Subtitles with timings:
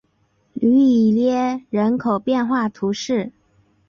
[0.55, 3.31] 吕伊涅人口变化图示